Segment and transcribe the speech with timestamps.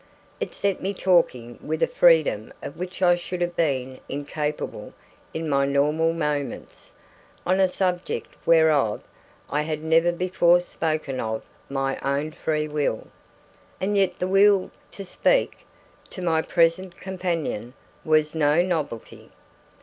[0.39, 4.93] It set me talking with a freedom of which I should have been incapable
[5.31, 6.91] in my normal moments,
[7.45, 9.03] on a subject whereof
[9.51, 13.09] I had never before spoken of my own free will.
[13.79, 15.67] And yet the will to speak
[16.09, 19.29] to my present companion was no novelty.